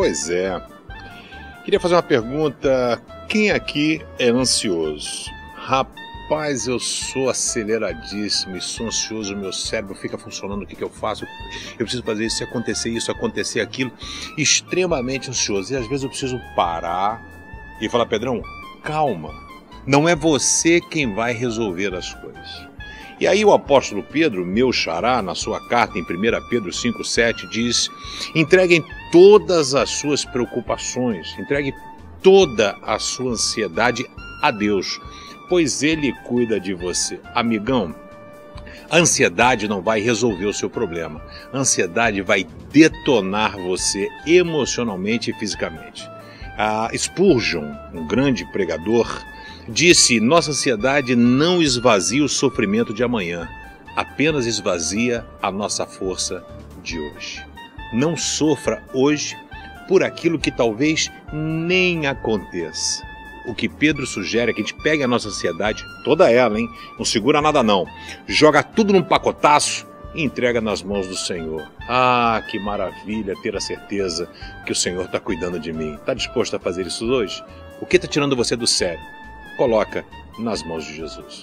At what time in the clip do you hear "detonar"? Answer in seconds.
42.72-43.56